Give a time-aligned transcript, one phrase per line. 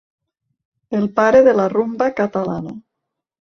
[0.99, 2.75] El pare de la rumba catalana.